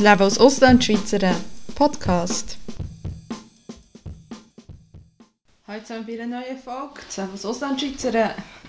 Das 0.00 0.08
Leben 0.08 0.22
als 0.22 0.38
Auslandschweizer 0.38 1.36
Podcast. 1.74 2.56
Heute 5.66 5.84
sind 5.84 6.06
wir 6.06 6.16
bei 6.16 6.22
einer 6.22 6.40
neuen 6.40 6.56
Folge. 6.56 7.02
Das 7.06 7.18
Leben 7.18 7.32
als 7.32 7.44
Auslandschweizer. 7.44 8.12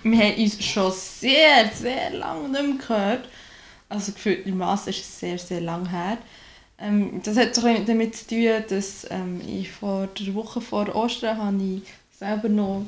Wir 0.02 0.18
haben 0.18 0.42
uns 0.42 0.62
schon 0.62 0.92
sehr, 0.92 1.70
sehr 1.72 2.10
lange 2.10 2.50
nicht 2.50 2.62
mehr 2.62 2.76
gehört. 2.86 3.28
Also 3.88 4.12
gefühlt 4.12 4.46
im 4.46 4.58
Mass 4.58 4.86
ist 4.88 4.98
es 4.98 5.20
sehr, 5.20 5.38
sehr 5.38 5.62
lang 5.62 5.88
her. 5.88 6.18
Ähm, 6.78 7.22
das 7.24 7.38
hat 7.38 7.54
so 7.54 7.62
damit 7.62 8.14
zu 8.14 8.26
tun, 8.26 8.64
dass 8.68 9.06
ähm, 9.10 9.40
ich 9.48 9.72
vor 9.72 10.08
der 10.08 10.34
Woche 10.34 10.60
vor 10.60 10.94
Ostern 10.94 11.38
habe 11.38 11.62
ich 11.64 11.82
selber 12.22 12.48
noch 12.48 12.86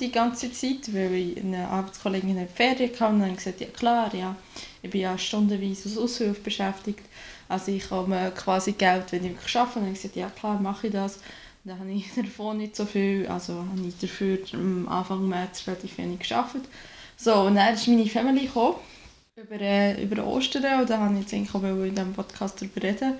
die 0.00 0.10
ganze 0.10 0.50
Zeit, 0.50 0.92
weil 0.94 1.14
ich 1.14 1.36
eine 1.36 1.68
Arbeitskollegin 1.68 2.30
in 2.30 2.36
der 2.36 2.48
Ferien 2.48 2.90
hatte 2.98 3.12
und 3.12 3.20
dann 3.20 3.36
gesagt, 3.36 3.60
ja 3.60 3.66
klar, 3.66 4.14
ja, 4.14 4.34
ich 4.82 4.90
bin 4.90 5.02
ja 5.02 5.18
stundenweise 5.18 5.88
als 5.88 5.98
Aushilfe 5.98 6.40
beschäftigt, 6.40 7.04
also 7.48 7.70
ich 7.70 7.86
komme 7.86 8.32
quasi 8.34 8.72
Geld, 8.72 9.12
wenn 9.12 9.24
ich 9.26 9.56
arbeite. 9.56 9.58
Und 9.58 9.74
dann 9.74 9.82
habe 9.82 9.92
ich 9.92 10.02
gesagt, 10.02 10.16
ja 10.16 10.30
klar, 10.30 10.58
mache 10.60 10.86
ich 10.86 10.92
das. 10.94 11.16
Und 11.16 11.22
dann 11.70 11.78
habe 11.78 11.90
ich 11.90 12.06
davon 12.16 12.56
nicht 12.56 12.74
so 12.74 12.86
viel, 12.86 13.26
also 13.26 13.54
habe 13.54 13.86
ich 13.86 13.98
dafür 13.98 14.38
am 14.54 14.88
Anfang 14.88 15.28
März 15.28 15.66
relativ 15.66 15.98
wenig 15.98 16.20
geschafft. 16.20 16.56
So, 17.16 17.34
und 17.42 17.56
dann 17.56 17.74
ist 17.74 17.86
meine 17.86 18.06
Family 18.06 18.46
gekommen, 18.46 18.76
über, 19.36 19.60
äh, 19.60 20.02
über 20.02 20.24
Ostern, 20.24 20.80
und 20.80 20.88
da 20.88 20.98
habe 20.98 21.14
ich 21.14 21.20
jetzt 21.20 21.34
eigentlich 21.34 21.54
auch 21.54 21.62
in 21.62 21.94
diesem 21.94 22.14
Podcast 22.14 22.62
darüber 22.62 22.82
reden. 22.82 23.14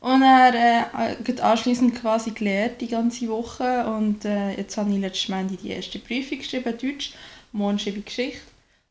Und 0.00 0.22
er 0.22 0.90
äh, 0.94 1.40
anschließend 1.40 1.96
quasi 2.00 2.30
gelehrt 2.30 2.80
die 2.80 2.88
ganze 2.88 3.28
Woche 3.28 3.86
und 3.86 4.24
äh, 4.24 4.52
jetzt 4.52 4.76
habe 4.76 4.90
ich 4.90 4.98
letztes 4.98 5.28
Mal 5.28 5.44
die 5.44 5.70
erste 5.70 5.98
Prüfung 5.98 6.38
geschrieben, 6.38 6.78
Deutsch, 6.78 7.14
morgen 7.52 7.78
schreibe 7.78 7.98
ich 7.98 8.04
Geschichte. 8.04 8.40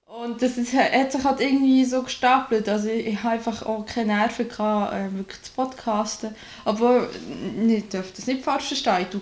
Und 0.08 0.42
das 0.42 0.58
ist, 0.58 0.74
hat 0.74 1.12
sich 1.12 1.24
halt 1.24 1.42
irgendwie 1.42 1.84
so 1.84 2.02
gestapelt. 2.02 2.68
Also 2.70 2.88
ich, 2.88 3.08
ich 3.08 3.24
habe 3.24 3.36
einfach 3.36 3.64
auch 3.66 3.86
keine 3.86 4.16
Nerven 4.16 4.48
gehabt, 4.48 4.94
äh, 4.94 5.14
wirklich 5.14 5.42
zu 5.44 5.52
podcasten. 5.52 6.34
Aber 6.64 7.10
ich 7.68 7.90
darf 7.90 8.14
das 8.14 8.26
nicht 8.26 8.44
falsch 8.44 8.68
verstehen. 8.68 9.02
Ich 9.02 9.08
tue, 9.10 9.22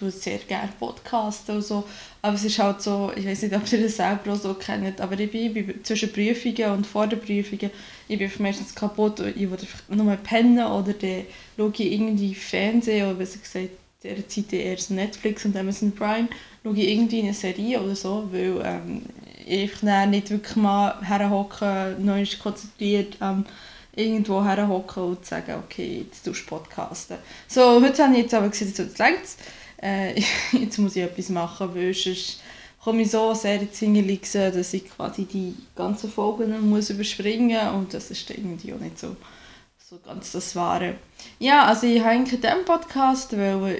sehr 0.00 0.38
gerne 0.38 0.70
podcasten 0.78 1.56
und 1.56 1.62
so. 1.62 1.84
Aber 2.22 2.34
es 2.34 2.44
ist 2.44 2.58
halt 2.58 2.82
so, 2.82 3.12
ich 3.14 3.26
weiß 3.26 3.42
nicht, 3.42 3.54
ob 3.54 3.70
ihr 3.72 3.82
das 3.82 3.96
selber 3.96 4.32
auch 4.32 4.36
so 4.36 4.54
kennt, 4.54 5.00
aber 5.00 5.18
ich 5.18 5.30
bin, 5.30 5.56
ich 5.56 5.66
bin 5.66 5.84
zwischen 5.84 6.12
Prüfungen 6.12 6.70
und 6.72 6.86
vor 6.86 7.06
den 7.06 7.20
Prüfungen, 7.20 7.70
ich 8.08 8.18
bin 8.18 8.30
meistens 8.38 8.74
kaputt 8.74 9.20
und 9.20 9.28
ich 9.28 9.50
will 9.50 9.58
einfach 9.58 9.82
nur 9.88 10.16
pennen 10.16 10.64
oder 10.66 10.92
dann 10.92 11.22
schaue 11.56 11.72
ich 11.72 11.92
irgendwie 11.92 12.34
Fernsehen 12.34 13.06
oder 13.06 13.14
besser 13.14 13.38
gesagt, 13.38 13.70
dieser 14.02 14.28
Zeit 14.28 14.52
eher 14.52 14.76
Netflix 14.90 15.44
und 15.44 15.56
Amazon 15.56 15.92
Prime, 15.92 16.28
schaue 16.62 16.76
ich 16.76 16.88
irgendwie 16.88 17.22
eine 17.22 17.34
Serie 17.34 17.80
oder 17.80 17.96
so, 17.96 18.28
weil 18.30 18.60
ähm, 18.64 19.02
ich 19.46 19.82
nicht 19.82 20.30
wirklich 20.30 20.56
mal 20.56 21.00
herhocken, 21.02 22.04
neu 22.04 22.24
konzentriert 22.42 23.16
ähm, 23.20 23.44
irgendwo 23.94 24.44
herhocken 24.44 25.02
und 25.02 25.24
sagen, 25.24 25.54
okay, 25.64 26.04
jetzt 26.06 26.24
tust 26.24 26.42
du 26.42 26.46
podcasten. 26.46 27.16
So, 27.48 27.80
heute 27.80 28.04
habe 28.04 28.14
ich 28.14 28.22
jetzt 28.22 28.34
aber 28.34 28.48
gesagt, 28.48 28.78
jetzt 28.78 28.98
längst 28.98 29.40
äh, 29.82 30.20
jetzt 30.52 30.78
muss 30.78 30.96
ich 30.96 31.02
etwas 31.02 31.28
machen, 31.28 31.74
weil 31.74 31.94
sonst 31.94 32.40
komme 32.82 33.02
ich 33.02 33.10
so 33.10 33.34
sehr 33.34 33.60
in 33.60 33.68
die 33.68 33.74
Single 33.74 34.18
dass 34.52 34.72
ich 34.72 34.88
quasi 34.88 35.24
die 35.24 35.54
ganzen 35.74 36.10
Folgen 36.10 36.70
muss 36.70 36.90
überspringen 36.90 37.66
muss 37.66 37.74
und 37.74 37.94
das 37.94 38.10
ist 38.10 38.30
irgendwie 38.30 38.72
auch 38.72 38.78
nicht 38.78 38.98
so, 38.98 39.16
so 39.78 39.98
ganz 40.04 40.32
das 40.32 40.54
Wahre. 40.54 40.94
Ja, 41.38 41.66
also 41.66 41.86
ich 41.86 42.00
habe 42.00 42.14
in 42.14 42.24
diesem 42.24 42.64
Podcast 42.64 43.32
über 43.32 43.70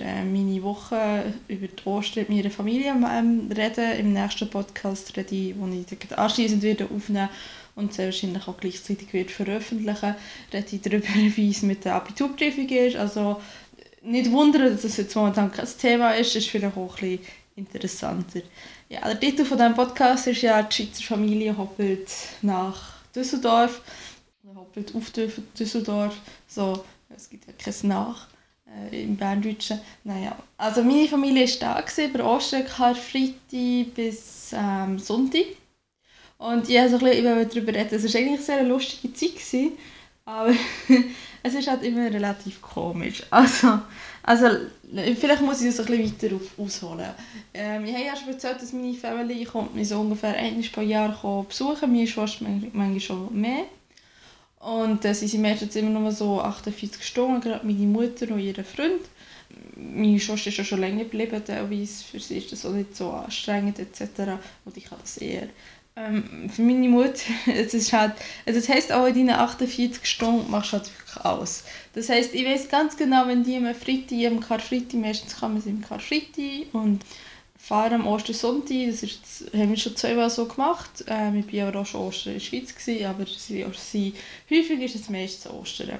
äh, 0.00 0.24
meine 0.24 0.62
Woche, 0.62 1.34
über 1.48 1.66
die 1.66 1.86
Ostern 1.86 2.26
mit 2.28 2.36
meiner 2.38 2.50
Familie 2.50 2.90
ähm, 2.92 3.50
reden. 3.50 3.98
Im 3.98 4.12
nächsten 4.12 4.48
Podcast 4.48 5.16
rede 5.16 5.34
ich, 5.34 5.54
wo 5.58 5.66
ich 5.66 6.18
anschließend 6.18 6.62
wieder 6.62 6.86
aufnehmen 6.94 7.28
und 7.76 7.92
sehr 7.92 8.06
wahrscheinlich 8.06 8.48
auch 8.48 8.56
gleichzeitig 8.56 9.12
wird 9.12 9.30
veröffentlichen, 9.30 10.14
rede 10.52 10.66
ich 10.70 10.80
darüber, 10.80 11.08
wie 11.14 11.50
es 11.50 11.62
mit 11.62 11.84
der 11.84 11.96
Abiturprüfung 11.96 12.68
ist. 12.68 12.96
Also 12.96 13.40
nicht 14.06 14.30
wundern, 14.30 14.72
dass 14.72 14.82
das 14.82 14.96
jetzt 14.96 15.14
momentan 15.14 15.50
kein 15.52 15.68
Thema 15.78 16.12
ist, 16.12 16.36
ist 16.36 16.48
vielleicht 16.48 16.76
auch 16.76 16.96
ein 17.02 17.18
bisschen 17.18 17.26
interessanter. 17.56 18.40
Ja, 18.88 19.00
der 19.00 19.18
Titel 19.18 19.44
von 19.44 19.58
diesem 19.58 19.74
Podcast 19.74 20.26
ist 20.28 20.42
ja 20.42 20.62
«Die 20.62 20.74
Schweizer 20.74 21.02
Familie 21.02 21.56
hoppelt 21.56 22.08
nach 22.42 22.94
Düsseldorf». 23.14 23.82
Oder 24.44 24.60
hoppelt 24.60 24.94
auf 24.94 25.10
Düsseldorf. 25.58 26.16
So, 26.46 26.84
es 27.14 27.28
gibt 27.28 27.46
ja 27.46 27.52
kein 27.52 27.88
Nach 27.88 28.28
äh, 28.90 29.02
im 29.02 29.16
Berndeutschen. 29.16 29.80
Naja, 30.04 30.36
also 30.56 30.82
meine 30.82 31.08
Familie 31.08 31.46
war 31.46 31.74
da, 31.74 31.80
gewesen, 31.80 32.10
über 32.10 32.24
Ostern, 32.24 32.66
Freitag 32.66 33.94
bis 33.94 34.52
ähm, 34.52 34.98
Sonntag. 34.98 35.46
Und 36.38 36.68
ich 36.68 36.76
wollte 36.76 36.90
so 36.90 36.96
ein 36.98 37.04
bisschen 37.04 37.48
darüber 37.48 37.74
reden. 37.74 37.94
Es 37.94 38.04
war 38.04 38.20
eigentlich 38.20 38.34
eine 38.34 38.42
sehr 38.42 38.62
lustige 38.62 39.12
Zeit. 39.14 39.34
Gewesen, 39.34 39.72
aber 40.26 40.52
es 41.42 41.54
ist 41.54 41.68
halt 41.68 41.82
immer 41.84 42.12
relativ 42.12 42.60
komisch. 42.60 43.22
Also, 43.30 43.78
also 44.24 44.46
vielleicht 45.18 45.40
muss 45.40 45.62
ich 45.62 45.74
das 45.74 45.80
ein 45.80 45.86
bisschen 45.86 46.30
weiter 46.30 46.36
auf, 46.36 46.58
ausholen. 46.58 47.10
Ähm, 47.54 47.84
ich 47.84 47.94
habe 47.94 48.04
ja 48.04 48.16
schon 48.16 48.30
erzählt, 48.30 48.60
dass 48.60 48.72
meine 48.72 48.92
Family 48.92 49.44
kommt 49.44 49.74
mich 49.74 49.88
so 49.88 50.00
ungefähr 50.00 50.36
einmal 50.36 50.64
pro 50.64 50.80
Jahr 50.80 51.44
besuchen. 51.48 51.92
Meine 51.92 52.08
Schwester 52.08 52.44
manchmal 52.44 53.00
schon 53.00 53.40
mehr. 53.40 53.64
Und 54.58 55.04
äh, 55.04 55.14
sie 55.14 55.28
sind 55.28 55.42
meistens 55.42 55.76
immer 55.76 55.90
nur 55.90 56.10
so 56.10 56.40
48 56.40 57.06
Stunden, 57.06 57.40
gerade 57.40 57.64
meine 57.64 57.86
Mutter 57.86 58.28
und 58.32 58.40
ihr 58.40 58.64
Freund. 58.64 59.02
Meine 59.76 60.18
Schwester 60.18 60.48
ist 60.48 60.56
ja 60.56 60.64
schon 60.64 60.80
länger 60.80 61.04
geblieben, 61.04 61.40
teilweise. 61.44 62.02
Für 62.02 62.18
sie 62.18 62.38
ist 62.38 62.50
das 62.50 62.66
auch 62.66 62.72
nicht 62.72 62.96
so 62.96 63.10
anstrengend 63.12 63.78
etc. 63.78 64.32
Und 64.64 64.76
ich 64.76 64.90
habe 64.90 65.02
das 65.02 65.18
eher 65.18 65.48
ähm, 65.96 66.48
für 66.50 66.62
meine 66.62 66.88
Mutter, 66.88 67.22
es 67.46 67.74
ist 67.74 67.92
halt, 67.92 68.12
also 68.44 68.60
das 68.60 68.68
heisst 68.68 68.92
auch 68.92 69.06
in 69.06 69.14
deinen 69.14 69.30
48 69.30 70.04
Stunden 70.06 70.50
machst 70.50 70.72
du 70.72 70.78
halt 70.78 70.90
wirklich 70.90 71.24
alles. 71.24 71.64
Das 71.94 72.08
heisst, 72.08 72.34
ich 72.34 72.44
weiß 72.44 72.68
ganz 72.68 72.96
genau, 72.96 73.26
wenn 73.26 73.42
die 73.42 73.56
am 73.56 73.74
Freitag, 73.74 74.26
am 74.26 74.40
Karfreitag, 74.40 75.00
meistens 75.00 75.36
kann 75.38 75.54
man 75.54 75.62
sie 75.62 75.70
am 75.70 75.80
Karfreitag 75.80 76.72
und 76.72 77.00
fahren 77.58 77.94
am 77.94 78.06
Ostersonntag, 78.06 78.86
das 78.88 79.02
ist, 79.02 79.50
haben 79.52 79.70
wir 79.70 79.76
schon 79.76 79.96
zweimal 79.96 80.30
so 80.30 80.46
gemacht. 80.46 81.04
Ähm, 81.08 81.42
ich 81.46 81.56
war 81.58 81.68
aber 81.68 81.80
auch 81.80 81.86
schon 81.86 82.02
Ostern 82.02 82.34
in 82.34 82.38
der 82.38 82.44
Schweiz, 82.44 82.74
gewesen, 82.74 83.06
aber 83.06 83.26
sie, 83.26 83.64
sie, 83.74 84.14
häufig 84.50 84.80
ist 84.80 84.94
es 84.94 85.08
meistens 85.08 85.52
Ostern. 85.52 85.98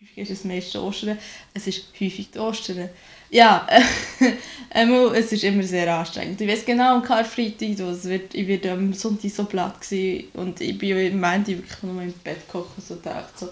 Häufig 0.00 0.18
ist 0.18 0.30
es 0.30 0.44
meistens 0.44 0.80
Ostern. 0.80 1.18
Es 1.54 1.66
ist 1.66 1.86
häufig 1.98 2.38
Ostern. 2.38 2.90
Ja, 3.30 3.66
äh, 4.70 4.86
es 5.14 5.32
ist 5.32 5.44
immer 5.44 5.62
sehr 5.62 5.92
anstrengend. 5.94 6.40
Ich 6.40 6.48
weiß 6.48 6.64
genau, 6.64 6.96
am 6.96 7.02
Karfreitag, 7.02 7.78
es 7.78 8.04
wird, 8.04 8.34
ich 8.34 8.46
werde 8.48 8.72
am 8.72 8.92
Sonntag 8.92 9.30
so 9.30 9.44
platt 9.44 9.80
gewesen, 9.80 10.28
und 10.34 10.60
ich 10.60 10.76
bin 10.76 10.96
im 10.96 11.20
Moment 11.20 11.46
wirklich 11.46 11.82
nur 11.82 12.02
im 12.02 12.12
Bett 12.24 12.46
gekocht 12.46 12.70
und 12.88 13.06
dachte 13.06 13.32
so, 13.36 13.50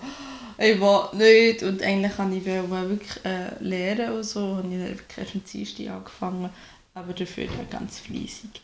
ich 0.59 0.81
will 0.81 1.09
nicht. 1.15 1.63
Und 1.63 1.81
eigentlich 1.83 2.19
wollte 2.19 2.37
ich 2.37 2.45
wirklich 2.45 3.25
äh, 3.25 3.63
lernen 3.63 4.15
und 4.17 4.25
so, 4.25 4.41
und 4.41 4.73
ich 4.73 4.81
habe 4.81 4.99
erst 5.17 5.35
am 5.35 5.45
Dienstag 5.45 5.89
angefangen, 5.89 6.51
aber 6.95 7.13
dafür 7.13 7.47
ganz 7.71 8.01
fleissig. 8.01 8.61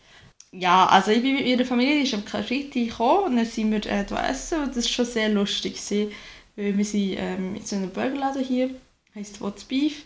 Ja, 0.50 0.86
also 0.86 1.10
ich 1.12 1.22
bin 1.22 1.34
mit 1.34 1.46
meiner 1.46 1.64
Familie, 1.64 1.96
die 1.98 2.02
ist 2.08 2.14
am 2.14 2.24
Karfreitag 2.24 2.72
gekommen 2.72 3.24
und 3.26 3.36
dann 3.36 3.46
sind 3.46 3.70
wir 3.70 3.86
äh, 3.86 4.04
da 4.04 4.28
essen 4.28 4.62
und 4.64 4.68
das 4.76 4.84
war 4.84 4.90
schon 4.90 5.04
sehr 5.04 5.28
lustig, 5.28 5.74
gewesen, 5.74 6.12
weil 6.56 6.76
wir 6.76 6.84
sind 6.84 7.16
ähm, 7.18 7.54
in 7.56 7.64
so 7.64 7.76
einem 7.76 7.90
Burgerladen 7.90 8.44
hier, 8.44 8.70
heisst 9.14 9.40
What's 9.40 9.64
Beef, 9.64 10.04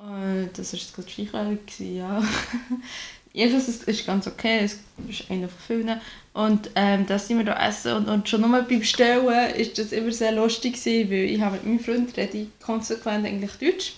äh, 0.00 0.48
das 0.54 0.72
war 0.72 0.80
jetzt 0.80 0.94
gerade 0.94 1.08
Skilehrer, 1.08 1.56
ja. 1.80 2.22
Jedenfalls 3.32 3.66
ist 3.68 3.88
es 3.88 4.06
ganz 4.06 4.28
okay, 4.28 4.60
es 4.62 4.78
ist 5.08 5.28
einer 5.28 5.48
von 5.48 5.58
vielen. 5.66 6.00
Und 6.34 6.70
ähm, 6.76 7.04
das 7.06 7.26
sind 7.26 7.38
wir 7.38 7.44
da 7.44 7.66
essen 7.66 7.92
und, 7.94 8.08
und 8.08 8.28
schon 8.28 8.42
nur 8.42 8.50
beim 8.50 8.78
Bestellen 8.78 9.26
ist 9.56 9.76
das 9.76 9.90
immer 9.90 10.12
sehr 10.12 10.30
lustig 10.30 10.74
gewesen, 10.74 11.10
weil 11.10 11.24
ich 11.24 11.40
habe 11.40 11.56
mit 11.56 11.66
meinem 11.66 11.80
Freund 11.80 12.16
rede 12.16 12.46
konsequent 12.62 13.26
eigentlich 13.26 13.52
Deutsch. 13.52 13.94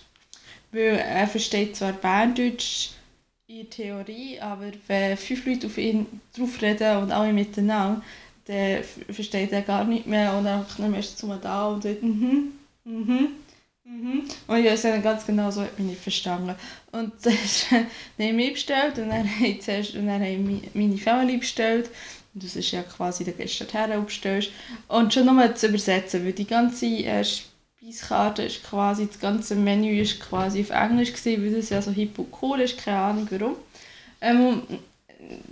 Weil 0.72 0.96
er 0.98 1.28
versteht 1.28 1.76
zwar 1.76 1.92
Berndeutsch 1.92 2.90
in 3.46 3.68
Theorie, 3.68 4.40
aber 4.40 4.72
wenn 4.86 5.16
fünf 5.18 5.46
Leute 5.46 5.66
auf 5.66 5.76
ihn 5.78 6.06
drauf 6.36 6.62
reden 6.62 7.02
und 7.02 7.12
alle 7.12 7.32
miteinander, 7.32 8.02
dann 8.46 8.82
versteht 9.10 9.52
er 9.52 9.62
gar 9.62 9.84
nicht 9.84 10.06
mehr 10.06 10.34
und 10.34 10.44
dann 10.44 10.94
ist 10.94 11.22
er 11.22 11.36
da 11.36 11.68
und 11.68 11.82
sagt 11.82 12.02
mhm, 12.02 12.52
mhm. 12.84 13.28
Mhm. 13.86 14.24
Und 14.48 14.64
ich 14.64 14.84
habe 14.84 15.00
ganz 15.00 15.24
genau 15.26 15.50
so 15.50 15.62
hat 15.62 15.78
mich 15.78 15.88
nicht 15.88 16.02
verstanden. 16.02 16.54
Und 16.92 17.12
dann 17.24 17.86
haben 18.26 18.38
wir 18.38 18.52
bestellt 18.52 18.98
und 18.98 19.10
dann 19.10 19.28
haben, 19.28 19.60
zuerst, 19.60 19.94
und 19.94 20.06
dann 20.06 20.20
haben 20.20 20.62
meine 20.74 20.98
Family 20.98 21.36
bestellt. 21.36 21.88
Und 22.34 22.42
das 22.42 22.56
ist 22.56 22.72
ja 22.72 22.82
quasi 22.82 23.24
der 23.24 23.34
Gast 23.34 23.72
her 23.72 24.00
bestellst. 24.00 24.50
Und 24.88 25.14
schon 25.14 25.26
nochmal 25.26 25.56
zu 25.56 25.68
übersetzen, 25.68 26.24
weil 26.24 26.32
die 26.32 26.46
ganze 26.46 26.86
äh, 26.86 27.24
Speiskarte 27.24 28.42
ist 28.42 28.64
quasi, 28.64 29.06
das 29.06 29.20
ganze 29.20 29.54
Menü 29.54 30.00
ist 30.00 30.18
quasi 30.20 30.62
auf 30.62 30.70
Englisch 30.70 31.12
gewesen, 31.12 31.44
weil 31.44 31.54
das 31.54 31.70
ja 31.70 31.80
so 31.80 31.92
hip 31.92 32.18
und 32.18 32.32
cool 32.42 32.60
ist, 32.60 32.78
keine 32.78 32.98
Ahnung 32.98 33.28
warum. 33.30 33.54
Ähm, 34.20 34.62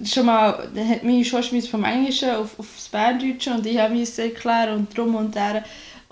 schon 0.05 0.27
mal, 0.27 0.69
dann 0.75 0.89
hat 0.89 1.05
meine 1.05 1.25
Schwester 1.25 1.61
vom 1.63 1.85
Englischen 1.85 2.31
auf, 2.31 2.59
auf 2.59 2.69
das 2.75 2.89
Berndeutsche 2.89 3.55
und 3.55 3.65
ich 3.65 3.79
habe 3.79 4.01
es 4.01 4.19
erklären 4.19 4.77
und 4.77 4.97
drum 4.97 5.15
und 5.15 5.35
deren. 5.35 5.65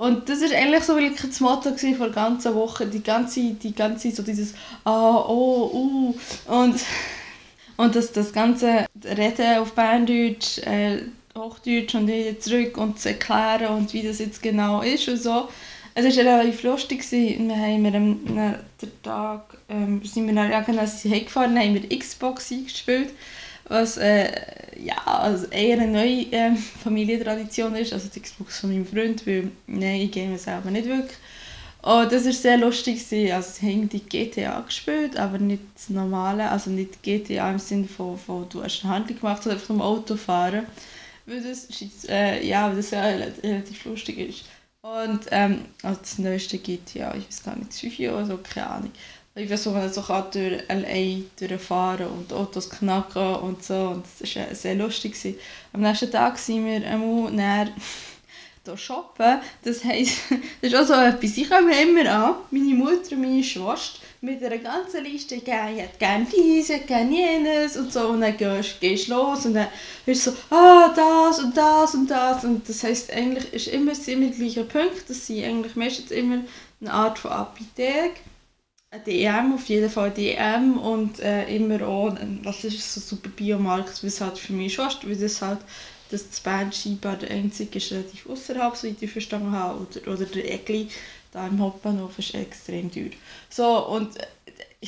Und 0.02 0.28
das 0.28 0.40
war 0.40 0.58
eigentlich 0.58 0.82
so 0.82 0.96
wirklich 0.96 1.20
das 1.20 1.38
Motto 1.38 1.76
von 1.76 1.96
der 1.96 2.08
ganzen 2.08 2.56
Woche. 2.56 2.86
Die 2.86 3.04
ganze, 3.04 3.52
die 3.52 3.72
ganze 3.72 4.10
so 4.10 4.24
dieses 4.24 4.52
Ah, 4.82 5.24
oh, 5.28 5.70
uh. 5.72 6.52
Und, 6.52 6.80
und 7.76 7.94
das, 7.94 8.10
das 8.10 8.32
ganze 8.32 8.86
Reden 9.04 9.58
auf 9.58 9.74
Berndeutsch, 9.74 10.58
äh, 10.66 11.02
Hochdeutsch 11.38 11.94
und 11.94 12.08
wieder 12.08 12.40
zurück 12.40 12.78
und 12.78 12.98
zu 12.98 13.10
erklären 13.10 13.76
und 13.76 13.92
wie 13.92 14.02
das 14.02 14.18
jetzt 14.18 14.42
genau 14.42 14.82
ist 14.82 15.08
und 15.08 15.22
so. 15.22 15.48
Es 15.94 16.04
war 16.04 16.24
relativ 16.24 16.64
lustig. 16.64 17.08
Wir 17.12 17.38
haben 17.56 17.84
wir 17.84 17.94
am 17.94 18.18
den 18.82 19.02
Tag 19.04 19.56
ähm, 19.68 20.02
sind 20.02 20.26
wir 20.26 20.34
dann 20.34 20.50
irgendwann 20.50 20.84
heimgefahren, 20.84 21.56
haben 21.56 21.74
wir 21.74 21.96
Xbox 21.96 22.50
eingespielt, 22.50 23.10
was 23.68 23.96
äh, 23.96 24.30
ja, 24.78 24.96
also 25.04 25.46
eher 25.46 25.78
eine 25.80 25.90
neue 25.90 26.32
äh, 26.32 26.54
Familientradition 26.56 27.74
ist, 27.76 27.92
also 27.92 28.08
die 28.08 28.20
Xbox 28.20 28.60
von 28.60 28.70
meinem 28.70 28.86
Freund, 28.86 29.26
weil 29.26 29.50
nein, 29.66 30.00
ich 30.02 30.10
game 30.10 30.36
selber 30.38 30.70
nicht 30.70 30.86
wirklich. 30.86 31.18
Und 31.82 32.12
das 32.12 32.24
war 32.24 32.32
sehr 32.32 32.58
lustig. 32.58 33.04
Also 33.32 33.50
sie 33.60 33.72
haben 33.72 33.88
die 33.88 34.00
GTA 34.00 34.60
gespielt, 34.60 35.16
aber 35.16 35.38
nicht 35.38 35.62
das 35.74 35.90
normale, 35.90 36.48
also 36.48 36.70
nicht 36.70 37.02
GTA 37.02 37.50
im 37.50 37.58
Sinne 37.58 37.88
von, 37.88 38.16
von 38.16 38.48
du 38.48 38.62
hast 38.62 38.84
eine 38.84 38.94
Handlung 38.94 39.18
gemacht, 39.18 39.42
sondern 39.42 39.60
einfach 39.60 39.74
nur 39.74 39.84
Auto 39.84 40.16
fahren. 40.16 40.66
Weil 41.26 41.42
das, 41.42 41.68
äh, 42.08 42.44
ja, 42.46 42.68
weil 42.68 42.76
das 42.76 42.90
ja 42.90 43.02
relativ 43.02 43.84
lustig 43.84 44.18
ist. 44.18 44.44
Und 44.82 45.26
ähm, 45.30 45.64
also 45.82 46.00
das 46.00 46.18
neueste 46.18 46.58
GTA, 46.58 47.14
ich 47.14 47.26
weiß 47.28 47.42
gar 47.44 47.56
nicht, 47.56 47.72
5 47.72 47.98
oder 48.00 48.26
so, 48.26 48.38
keine 48.38 48.66
Ahnung. 48.68 48.92
Ich 49.34 49.48
weiß, 49.48 49.64
wo 49.64 49.70
man 49.70 49.90
so 49.90 50.02
kann 50.02 50.26
durch 50.30 50.62
LA 50.68 51.22
durchfahren 51.38 52.06
und 52.06 52.34
Autos 52.34 52.68
knacken 52.68 53.36
und 53.36 53.64
so. 53.64 53.74
Und 53.74 54.04
das 54.20 54.36
war 54.36 54.54
sehr 54.54 54.74
lustig. 54.74 55.16
Am 55.72 55.80
nächsten 55.80 56.10
Tag 56.10 56.36
sind 56.36 56.66
wir 56.66 56.86
einmal 56.86 57.32
näher 57.32 57.68
hier 58.64 58.76
shoppen. 58.76 59.40
Das 59.64 59.82
heisst, 59.84 60.18
das 60.60 60.72
ist 60.72 60.76
auch 60.76 60.84
so 60.84 60.92
etwas. 60.92 61.38
Ich 61.38 61.48
komme 61.48 61.80
immer 61.80 62.12
an, 62.12 62.34
meine 62.50 62.74
Mutter 62.74 63.12
und 63.12 63.22
meine 63.22 63.42
Schwester, 63.42 64.00
mit 64.20 64.44
einer 64.44 64.58
ganzen 64.58 65.02
Liste, 65.02 65.36
ich 65.36 65.46
hätte 65.46 65.98
gerne 65.98 66.26
dies, 66.26 66.68
ich 66.68 66.76
hätte 66.76 66.88
gerne 66.88 67.16
jenes 67.16 67.78
und 67.78 67.90
so. 67.90 68.08
Und 68.08 68.20
dann 68.20 68.36
gehst, 68.36 68.82
gehst 68.82 69.08
los 69.08 69.46
und 69.46 69.54
dann 69.54 69.68
bist 70.04 70.26
du 70.26 70.32
so, 70.32 70.36
ah, 70.54 70.92
das 70.94 71.38
und 71.38 71.56
das 71.56 71.94
und 71.94 72.10
das. 72.10 72.44
Und 72.44 72.68
das 72.68 72.84
heisst, 72.84 73.10
eigentlich 73.10 73.50
ist 73.54 73.68
immer 73.68 73.94
ziemlich 73.94 74.36
gleicher 74.36 74.64
Punkt. 74.64 75.08
Das 75.08 75.26
sind 75.26 75.42
eigentlich 75.42 75.74
meistens 75.74 76.10
immer 76.10 76.40
eine 76.82 76.92
Art 76.92 77.18
von 77.18 77.30
Apotheke 77.30 78.20
DM, 78.98 79.54
auf 79.54 79.66
jeden 79.66 79.88
Fall 79.88 80.10
DM 80.10 80.78
und 80.78 81.20
äh, 81.20 81.54
immer 81.54 81.86
auch, 81.86 82.14
was 82.42 82.64
ist 82.64 82.94
so 82.94 83.00
super 83.00 83.30
Biomarkt, 83.30 84.02
es 84.04 84.20
halt 84.20 84.38
für 84.38 84.52
mich 84.52 84.78
ist, 84.78 85.06
weil 85.06 85.16
das 85.16 85.40
halt 85.40 85.60
dass 86.12 86.28
das 86.28 86.40
Band 86.40 86.74
scheinbar 86.74 87.16
der 87.16 87.30
einzige 87.30 87.78
ist 87.78 87.90
relativ 87.90 88.28
außerhalb, 88.28 88.76
so 88.76 88.86
wie 88.86 88.96
ich 89.00 89.10
verstanden 89.10 89.50
habe, 89.52 89.80
oder, 89.80 90.12
oder 90.12 90.26
der 90.26 90.52
Egli 90.52 90.88
da 91.32 91.46
im 91.46 91.58
Hauptbahnhof 91.58 92.18
ist 92.18 92.34
extrem 92.34 92.92
teuer. 92.92 93.10
So, 93.48 93.86
und 93.88 94.14
äh, 94.18 94.26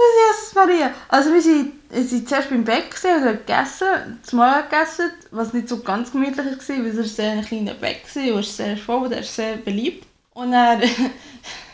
Jesus 0.00 0.54
Maria. 0.54 0.92
Also 1.08 1.32
wir 1.32 1.42
sind, 1.42 1.72
wir 1.90 2.02
sind 2.04 2.28
zuerst 2.28 2.50
beim 2.50 2.64
Bäck 2.64 2.94
und 3.02 3.10
haben 3.10 3.38
gegessen, 3.38 4.18
zum 4.22 4.38
Morgen 4.38 4.62
gegessen, 4.70 5.10
was 5.30 5.52
nicht 5.52 5.68
so 5.68 5.80
ganz 5.80 6.12
gemütlich 6.12 6.38
war, 6.38 6.44
weil 6.68 6.98
es 6.98 7.16
sehr 7.16 7.32
ein 7.32 7.44
kleiner 7.44 7.74
Bäck 7.74 8.02
war 8.14 8.34
und 8.34 8.44
sehr 8.44 8.76
voll, 8.76 9.08
der 9.08 9.20
ist 9.20 9.34
sehr 9.34 9.56
beliebt. 9.56 10.06
Und 10.34 10.52
dann 10.52 10.82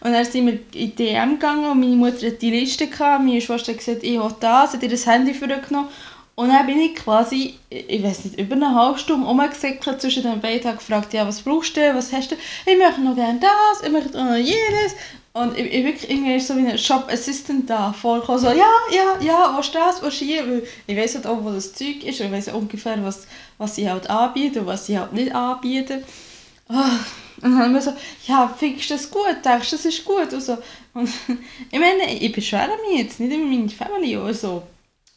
Und 0.00 0.12
dann 0.12 0.24
sind 0.24 0.46
wir 0.46 0.54
in 0.54 0.60
die 0.72 0.94
DM 0.94 1.32
gegangen 1.34 1.70
und 1.70 1.80
meine 1.80 1.96
Mutter 1.96 2.26
hat 2.26 2.42
die 2.42 2.50
Liste 2.50 2.86
gehabt. 2.86 3.24
Meine 3.24 3.40
Schwester 3.40 3.72
hat 3.72 3.78
gesagt, 3.78 4.02
ich 4.02 4.18
will 4.18 4.34
das, 4.40 4.72
hat 4.72 4.82
ihr 4.82 4.88
das 4.88 5.06
Handy 5.06 5.34
vorgenommen. 5.34 5.88
Und 6.34 6.48
dann 6.48 6.66
bin 6.66 6.80
ich 6.80 6.94
quasi, 6.94 7.54
ich 7.68 8.02
weiß 8.02 8.24
nicht, 8.24 8.40
über 8.40 8.56
eine 8.56 8.74
halbe 8.74 8.98
Stunde 8.98 9.26
rumgesäckelt 9.26 10.00
zwischen 10.00 10.22
den 10.22 10.40
beiden 10.40 10.70
und 10.70 10.78
gefragt, 10.78 11.12
ja, 11.12 11.26
was 11.26 11.42
brauchst 11.42 11.76
du, 11.76 11.94
was 11.94 12.12
hast 12.12 12.32
du? 12.32 12.36
Ich 12.64 12.78
möchte 12.78 13.02
noch 13.02 13.14
gerne 13.14 13.38
das, 13.38 13.86
ich 13.86 13.92
möchte 13.92 14.16
noch 14.16 14.34
jenes. 14.34 14.96
Und 15.34 15.56
ich, 15.56 15.72
ich 15.72 15.84
wirklich 15.84 16.10
irgendwie 16.10 16.40
so 16.40 16.56
wie 16.56 16.66
ein 16.66 16.78
Shop 16.78 17.06
Assistant 17.10 17.68
da 17.68 17.92
vorgekommen, 17.92 18.40
so, 18.40 18.48
ja, 18.48 18.66
ja, 18.90 19.16
ja, 19.20 19.54
was 19.56 19.66
ist 19.66 19.74
das, 19.74 20.02
was 20.02 20.14
ist 20.14 20.20
hier? 20.20 20.46
Weil 20.46 20.62
ich 20.86 20.96
weiß 20.96 21.16
halt 21.16 21.26
auch, 21.26 21.42
wo 21.42 21.50
das 21.50 21.72
Zeug 21.72 22.04
ist 22.04 22.20
ich 22.20 22.30
weiß 22.30 22.48
ungefähr, 22.48 23.02
was, 23.02 23.26
was 23.56 23.74
sie 23.74 23.88
halt 23.88 24.10
anbieten 24.10 24.60
und 24.60 24.66
was 24.66 24.86
sie 24.86 24.98
halt 24.98 25.12
nicht 25.12 25.34
anbieten. 25.34 26.02
Oh, 26.72 27.42
und 27.42 27.52
dann 27.52 27.58
haben 27.58 27.74
wir 27.74 27.82
so, 27.82 27.92
ja, 28.26 28.48
findest 28.56 28.90
du 28.90 28.94
das 28.94 29.10
gut? 29.10 29.44
Denkst 29.44 29.70
du, 29.70 29.76
das 29.76 29.84
ist 29.84 30.04
gut? 30.04 30.32
Und, 30.32 30.42
so. 30.42 30.56
und 30.94 31.10
ich 31.70 31.78
meine, 31.78 32.14
ich 32.18 32.32
beschwere 32.32 32.78
mich 32.88 33.00
jetzt 33.00 33.20
nicht 33.20 33.34
über 33.34 33.44
meine 33.44 33.68
Family 33.68 34.16
oder 34.16 34.32
so. 34.32 34.62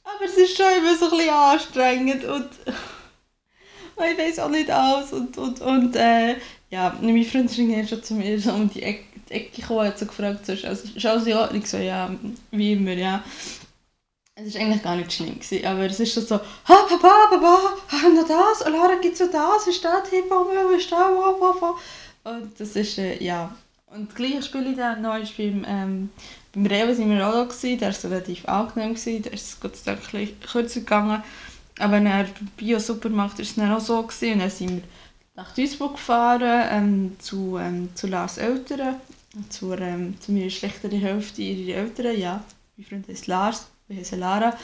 Aber 0.04 0.25
es 0.25 0.36
ist 0.36 0.57
schon 0.57 0.66
immer 0.78 0.96
so 0.96 1.06
ein 1.06 1.18
bisschen 1.18 1.34
anstrengend 1.34 2.25
und, 2.25 2.50
und 3.96 4.06
ich 4.06 4.18
weiß 4.18 4.40
auch 4.40 4.50
nicht 4.50 4.69
alles. 4.69 5.13
Und, 5.13 5.38
und, 5.38 5.62
und 5.62 5.96
äh, 5.96 6.36
ja, 6.72 6.98
mein 7.02 7.24
Freund 7.24 7.46
ist 7.58 7.90
schon 7.90 8.04
zu 8.04 8.13
mir 8.16 8.40
so 8.40 8.51
um 8.51 8.69
die 8.69 8.84
Ecke, 8.84 9.04
gekommen 9.56 9.88
und 9.88 9.98
so 9.98 10.06
gefragt, 10.06 10.46
so, 10.46 10.54
ist 10.54 11.06
alles 11.06 11.25
in 11.25 11.34
Ordnung? 11.34 11.66
So, 11.66 11.78
ja, 11.78 12.13
wie 12.51 12.74
immer, 12.74 12.94
ja. 12.94 13.24
Es 14.38 14.54
war 14.54 14.62
eigentlich 14.62 14.84
gar 14.84 14.98
nicht 14.98 15.14
schlimm, 15.14 15.40
gewesen, 15.40 15.66
aber 15.66 15.86
es 15.86 15.98
ist 15.98 16.14
schon 16.14 16.26
so, 16.26 16.36
ha, 16.36 16.42
Papa, 16.90 17.28
Papa, 17.30 17.74
haben 17.88 18.16
wir 18.16 18.26
das? 18.28 18.68
Und 18.68 18.74
Lara, 18.74 18.96
gibt 18.96 19.18
es 19.18 19.32
das? 19.32 19.68
Ist 19.68 19.82
das? 19.82 20.12
Hebamme, 20.12 20.76
ist 20.76 20.92
das? 20.92 21.40
Papa? 21.40 21.76
Und 22.26 22.60
das 22.60 22.76
ist, 22.76 22.98
äh, 22.98 23.24
ja. 23.24 23.56
Und 23.88 24.14
gleich 24.14 24.44
spiele 24.44 24.72
ich 24.72 24.76
dann 24.76 25.02
noch 25.04 25.14
beim, 25.38 25.66
ähm, 25.66 26.10
beim 26.54 26.66
Rewe 26.66 26.94
sind 26.94 27.12
wir 27.12 27.26
auch 27.26 27.32
da 27.32 27.44
gewesen, 27.46 27.80
der 27.80 27.94
war 27.94 28.12
relativ 28.12 28.46
angenehm, 28.46 28.96
gewesen, 28.96 29.24
der 29.24 29.32
ist 29.32 29.62
Gott 29.62 29.78
sei 29.78 29.94
Dank 29.94 30.14
ein 30.14 30.40
kürzer 30.42 30.82
gegangen. 30.82 31.24
Aber 31.80 32.02
beim 32.02 32.28
Bio-Supermarkt 32.58 33.38
war 33.38 33.42
es 33.42 33.56
dann 33.56 33.72
auch 33.72 33.80
so 33.80 34.04
gewesen, 34.04 34.34
und 34.34 34.40
dann 34.40 34.50
sind 34.50 34.70
wir 34.70 34.84
nach 35.36 35.54
Duisburg 35.54 35.94
gefahren, 35.94 36.68
ähm, 36.72 37.16
zu, 37.20 37.58
ähm, 37.58 37.88
zu 37.96 38.08
Lars 38.08 38.38
Eltern, 38.38 38.96
zu, 39.48 39.72
ähm, 39.72 40.20
zu 40.20 40.34
meiner 40.34 40.50
schlechteren 40.50 41.00
Hälfte, 41.00 41.42
ihre 41.42 41.80
Eltern, 41.80 42.20
ja. 42.20 42.44
Mein 42.76 42.86
Freund 42.86 43.08
heißt 43.08 43.28
Lars, 43.28 43.68
wir 43.88 43.98
heißen 43.98 44.20
Lara. 44.20 44.58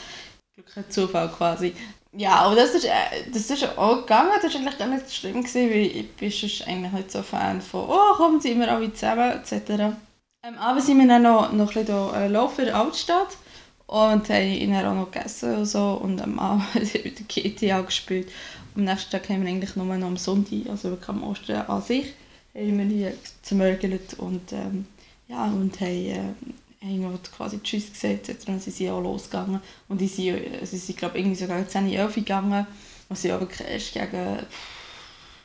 Glück 0.54 0.76
ein 0.76 0.90
Zufall 0.90 1.30
quasi. 1.30 1.74
Ja, 2.14 2.40
aber 2.40 2.56
das 2.56 2.74
ist, 2.74 2.84
äh, 2.84 2.90
das 3.32 3.48
ist 3.48 3.78
auch 3.78 4.02
gegangen, 4.02 4.32
das 4.42 4.52
war 4.52 4.60
eigentlich 4.60 4.78
gar 4.78 4.86
nicht 4.88 5.10
schlimm, 5.14 5.42
gewesen, 5.42 5.70
weil 5.70 5.86
ich 5.86 6.12
bin 6.12 6.30
sonst 6.30 6.68
eigentlich 6.68 6.92
nicht 6.92 7.10
so 7.10 7.22
Fan 7.22 7.62
von 7.62 7.88
«Oh, 7.88 8.14
kommen 8.16 8.38
Sie 8.38 8.50
immer 8.50 8.68
alle 8.68 8.92
zusammen» 8.92 9.30
etc. 9.32 9.96
Am 10.42 10.58
Abend 10.58 10.84
sind 10.84 10.98
wir 10.98 11.08
dann 11.08 11.22
noch, 11.22 11.52
noch 11.52 11.74
ein 11.74 11.84
bisschen 11.84 11.86
hier, 11.86 12.12
äh, 12.14 12.28
laufen 12.28 12.60
in 12.60 12.66
der 12.66 12.76
Altstadt 12.76 13.38
und 13.86 14.28
haben 14.28 14.72
dann 14.72 14.86
auch 14.86 14.94
noch 14.94 15.10
gegessen 15.10 15.56
und 15.56 15.64
so 15.64 16.00
und 16.02 16.20
am 16.20 16.38
Abend 16.38 16.64
haben 16.74 16.92
wir 16.92 17.04
wieder 17.04 17.22
GTA 17.26 17.80
gespielt. 17.80 18.30
Am 18.76 18.84
nächsten 18.84 19.10
Tag 19.10 19.28
haben 19.30 19.42
wir 19.42 19.48
eigentlich 19.48 19.76
nur 19.76 19.86
noch 19.86 20.06
am 20.06 20.16
Sonntag, 20.18 20.68
also 20.68 20.90
wirklich 20.90 21.08
am 21.08 21.22
Ostern 21.22 21.66
an 21.66 21.80
sich, 21.80 22.12
haben 22.54 22.78
wir 22.78 22.84
hier 22.84 23.14
gemörgelt 23.48 24.14
und, 24.18 24.52
ähm, 24.52 24.86
ja, 25.28 25.44
und 25.44 25.80
haben, 25.80 25.88
äh, 25.88 26.34
haben 26.82 27.18
quasi 27.36 27.60
Tschüss 27.62 27.92
gesagt. 27.92 28.28
Und 28.48 28.62
sie 28.62 28.70
sind 28.70 28.90
auch 28.90 29.00
losgegangen. 29.00 29.60
Und 29.88 30.00
die 30.00 30.08
sind, 30.08 30.40
sie 30.62 30.78
sind 30.78 30.98
glaube 30.98 31.18
irgendwie 31.18 31.36
sogar 31.36 31.58
gegen 31.58 31.68
10, 31.68 31.92
11 31.92 32.14
gegangen. 32.14 32.66
Und 33.08 33.16
sie 33.16 33.30
aber 33.30 33.48
erst 33.68 33.92
gegen 33.92 34.38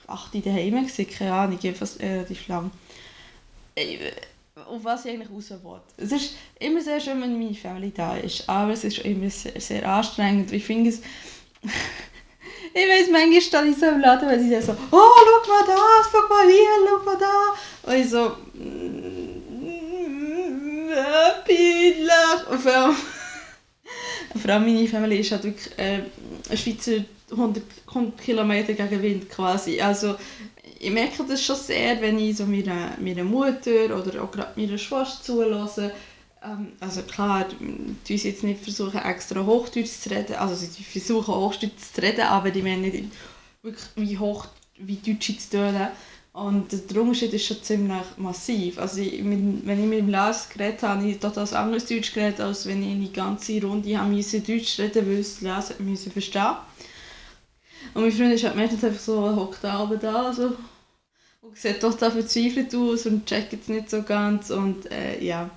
8 0.08 0.36
Uhr 0.36 0.42
daheim 0.42 0.74
waren, 0.74 1.10
keine 1.10 1.34
Ahnung, 1.34 1.60
jedenfalls 1.62 2.00
relativ 2.00 2.48
lang. 2.48 2.72
Auf 4.56 4.84
was 4.84 5.06
ich 5.06 5.12
eigentlich 5.12 5.30
raus 5.30 5.52
will. 5.52 5.82
Es 5.98 6.12
ist 6.12 6.36
immer 6.60 6.82
sehr 6.82 7.00
schön, 7.00 7.22
wenn 7.22 7.38
meine 7.38 7.54
Familie 7.54 7.92
da 7.92 8.18
ist, 8.18 8.50
aber 8.50 8.72
es 8.72 8.84
ist 8.84 9.00
immer 9.00 9.30
sehr, 9.30 9.60
sehr 9.60 9.88
anstrengend. 9.88 10.52
Ich 10.52 10.66
finde 10.66 10.90
es... 10.90 11.02
ich 12.74 12.88
weiß, 12.88 13.10
manchmal 13.12 13.42
stehe 13.42 13.68
ich 13.68 13.78
so 13.78 13.86
im 13.86 14.00
Laden, 14.00 14.28
weil 14.28 14.40
sie 14.40 14.50
dann 14.50 14.64
so 14.64 14.72
«Oh, 14.72 14.76
schau 14.92 15.52
mal 15.52 15.66
das, 15.68 16.10
schau 16.12 16.28
mal 16.28 16.48
hier, 16.48 16.88
schau 16.88 17.06
mal 17.06 17.18
da!» 17.18 17.92
Und 17.92 17.96
ich 17.96 18.10
so 18.10 18.32
peinlich. 21.46 22.50
Und 22.50 22.60
vor 22.60 22.74
allem, 22.74 22.96
vor 24.42 24.52
allem 24.52 24.66
meine 24.66 24.88
Familie 24.88 25.20
ist 25.20 25.32
halt 25.32 25.44
wirklich 25.44 25.78
äh, 25.78 26.02
ein 26.50 26.58
Schweizer 26.58 27.04
100, 27.32 27.64
100 27.88 28.18
Kilometer 28.20 28.74
gegen 28.74 29.02
Wind 29.02 29.30
quasi. 29.30 29.82
Also 29.82 30.16
ich 30.80 30.92
merke 30.92 31.24
das 31.24 31.44
schon 31.44 31.56
sehr, 31.56 32.00
wenn 32.02 32.20
ich 32.20 32.38
so 32.38 32.46
meiner, 32.46 32.92
meiner 33.00 33.24
Mutter 33.24 33.86
oder 33.98 34.24
auch 34.24 34.32
gerade 34.32 34.60
meiner 34.60 34.78
Schwester 34.78 35.24
zulasse. 35.24 35.92
Ähm, 36.44 36.74
also 36.80 37.02
klar, 37.02 37.46
die 38.08 38.14
uns 38.14 38.24
jetzt 38.24 38.44
nicht 38.44 38.62
versuchen 38.62 39.00
extra 39.00 39.46
Hochdeutsch 39.46 39.88
zu 39.88 40.10
reden, 40.10 40.36
also 40.36 40.56
sie 40.56 40.84
versuchen 40.84 41.34
Hochdeutsch 41.36 41.94
zu 41.94 42.02
reden, 42.02 42.22
aber 42.22 42.52
die 42.52 42.62
meinen 42.62 42.82
nicht 42.82 43.06
wirklich 43.64 43.86
wie 43.96 44.18
hoch 44.18 44.48
wie 44.78 44.98
Deutsch 44.98 45.38
zu 45.38 45.50
tun. 45.50 45.76
Und 46.38 46.72
der 46.72 47.02
Unterschied 47.02 47.34
ist 47.34 47.48
schon 47.48 47.64
ziemlich 47.64 48.04
massiv. 48.18 48.78
Also 48.78 49.02
ich, 49.02 49.26
wenn 49.26 49.80
ich 49.80 49.90
mit 49.90 49.98
dem 49.98 50.10
Lars 50.10 50.48
geredet 50.48 50.84
habe, 50.84 51.02
habe 51.02 51.10
ich 51.10 51.18
total 51.18 51.52
anderes 51.56 51.88
Deutsch 51.88 52.14
geredet, 52.14 52.42
als 52.42 52.68
wenn 52.68 52.84
ich 52.84 52.92
in 52.92 53.02
die 53.02 53.12
ganze 53.12 53.60
Runde 53.60 53.98
habe 53.98 54.14
Deutsch 54.14 54.78
reden 54.78 55.08
weil 55.08 55.18
es 55.18 55.42
Lars 55.42 55.74
verstehen 56.14 56.58
Und 57.96 58.04
mein 58.04 58.12
Freund 58.12 58.34
ist 58.34 58.44
halt 58.44 58.56
meistens 58.56 58.84
einfach 58.84 59.00
so, 59.00 59.36
hockt 59.36 59.64
da 59.64 59.82
oben 59.82 60.00
da 60.00 60.32
so, 60.32 60.56
und 61.42 61.58
sieht 61.58 61.80
total 61.80 62.12
verzweifelt 62.12 62.76
aus 62.76 63.08
und 63.08 63.26
checkt 63.26 63.54
es 63.54 63.68
nicht 63.68 63.90
so 63.90 64.04
ganz. 64.04 64.52
Und 64.52 64.92
äh, 64.92 65.20
ja, 65.20 65.50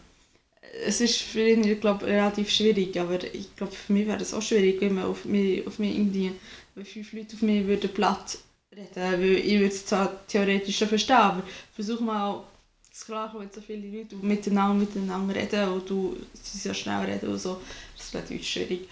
es 0.86 1.02
ist 1.02 1.18
für 1.18 1.46
ihn, 1.46 1.62
ich 1.62 1.78
glaube, 1.78 2.06
relativ 2.06 2.48
schwierig, 2.48 2.98
aber 2.98 3.22
ich 3.22 3.54
glaube, 3.54 3.72
für 3.72 3.92
mich 3.92 4.06
wäre 4.06 4.22
es 4.22 4.32
auch 4.32 4.40
schwierig, 4.40 4.80
wenn 4.80 4.94
man 4.94 5.04
auf 5.04 5.26
mich, 5.26 5.66
auf 5.66 5.78
mich 5.78 5.94
irgendwie, 5.94 6.32
wenn 6.74 6.86
fünf 6.86 7.12
Leute 7.12 7.36
auf 7.36 7.42
mich 7.42 7.66
würden 7.66 7.92
platt 7.92 8.38
reden, 8.72 9.20
weil 9.20 9.36
ich 9.36 9.58
würde 9.58 9.66
es 9.66 9.86
zwar 9.86 10.26
theoretisch 10.26 10.78
schon 10.78 10.88
verstehen, 10.88 11.16
aber 11.16 11.42
versuch 11.74 12.00
mal 12.00 12.42
das 12.90 13.04
klar 13.04 13.32
wenn 13.38 13.50
so 13.52 13.60
viele 13.60 13.98
Leute 13.98 14.16
miteinander, 14.16 14.74
miteinander 14.74 15.34
reden 15.34 15.68
und 15.72 15.88
du 15.88 16.16
sie 16.42 16.58
so 16.58 16.74
schnell 16.74 17.04
reden 17.04 17.30
und 17.30 17.38
so, 17.38 17.60
das 17.96 18.06
ist 18.06 18.14
natürlich 18.14 18.48
schwierig. 18.50 18.88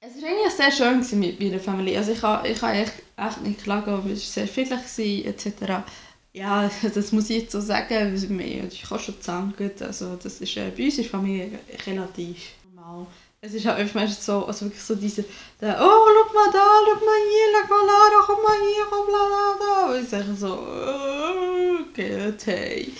Es 0.00 0.20
war 0.20 0.28
eigentlich 0.28 0.52
sehr 0.52 0.72
schön 0.72 1.20
mit 1.20 1.40
meiner 1.40 1.60
Familie. 1.60 1.98
Also 1.98 2.10
ich 2.10 2.22
habe 2.22 2.48
ich 2.48 2.60
ha 2.60 2.72
echt, 2.72 2.94
echt 3.16 3.42
nicht 3.42 3.62
klagen, 3.62 3.90
aber 3.92 4.10
es 4.10 4.36
war 4.36 4.46
sehr 4.46 4.48
friedlich 4.48 5.26
etc. 5.26 5.84
Ja, 6.32 6.68
das 6.94 7.12
muss 7.12 7.30
ich 7.30 7.42
jetzt 7.42 7.52
so 7.52 7.60
sagen, 7.60 8.16
ich 8.16 8.82
kann 8.82 8.98
schon 8.98 9.20
zanken. 9.20 9.70
Also 9.80 10.16
das 10.16 10.40
ist 10.40 10.56
äh, 10.56 10.72
bei 10.76 10.84
uns 10.86 10.98
in 10.98 11.04
Familie 11.04 11.58
relativ 11.86 12.54
normal. 12.74 13.06
Es 13.44 13.54
ist 13.54 13.66
halt 13.66 13.92
meistens 13.92 14.24
so, 14.24 14.46
also 14.46 14.66
wirklich 14.66 14.80
so 14.80 14.94
diese, 14.94 15.24
der, 15.60 15.76
oh, 15.80 16.06
schau 16.06 16.32
mal 16.32 16.52
da, 16.52 16.64
schau 16.86 17.04
mal 17.04 17.18
hier, 17.28 17.66
schau 17.66 17.74
mal 17.74 17.86
da, 17.88 18.22
komm 18.24 18.40
mal 18.40 18.56
hier, 18.60 18.84
komm 18.88 19.10
mal 19.10 19.58
da. 19.58 19.92
Und 19.92 20.04
ich 20.04 20.08
sage 20.08 20.34
so, 20.36 20.60
oh, 20.60 21.78
gut, 21.92 22.46
hey. 22.46 22.92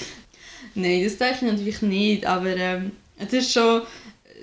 Nein, 0.75 1.05
das 1.05 1.17
denke 1.17 1.37
ich 1.37 1.53
natürlich 1.53 1.83
nicht, 1.83 2.27
aber 2.27 2.57
ähm, 2.57 2.91
es 3.19 3.33
ist 3.33 3.53
schon, 3.53 3.83